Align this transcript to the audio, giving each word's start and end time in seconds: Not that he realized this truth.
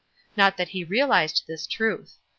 Not 0.35 0.57
that 0.57 0.69
he 0.69 0.83
realized 0.83 1.43
this 1.45 1.67
truth. 1.67 2.17